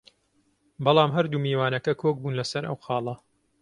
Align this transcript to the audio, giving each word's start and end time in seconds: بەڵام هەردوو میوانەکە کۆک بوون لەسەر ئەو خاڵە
بەڵام 0.83 1.11
هەردوو 1.17 1.43
میوانەکە 1.45 1.93
کۆک 2.01 2.15
بوون 2.21 2.37
لەسەر 2.39 2.63
ئەو 2.65 2.77
خاڵە 2.85 3.15